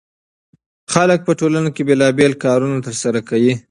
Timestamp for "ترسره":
2.87-3.19